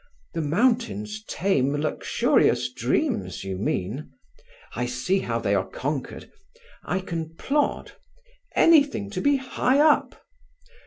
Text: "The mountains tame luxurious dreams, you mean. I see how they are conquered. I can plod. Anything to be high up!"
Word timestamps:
"The 0.33 0.41
mountains 0.41 1.23
tame 1.27 1.75
luxurious 1.75 2.73
dreams, 2.73 3.43
you 3.43 3.55
mean. 3.55 4.09
I 4.75 4.87
see 4.87 5.19
how 5.19 5.37
they 5.37 5.53
are 5.53 5.69
conquered. 5.69 6.31
I 6.83 7.01
can 7.01 7.35
plod. 7.35 7.91
Anything 8.55 9.11
to 9.11 9.21
be 9.21 9.35
high 9.35 9.77
up!" 9.79 10.19